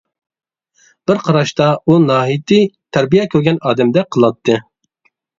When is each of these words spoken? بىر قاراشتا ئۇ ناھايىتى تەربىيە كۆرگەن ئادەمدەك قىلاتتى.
بىر 1.09 1.17
قاراشتا 1.25 1.67
ئۇ 1.91 1.97
ناھايىتى 2.05 2.57
تەربىيە 2.97 3.25
كۆرگەن 3.35 3.61
ئادەمدەك 3.73 4.09
قىلاتتى. 4.17 4.57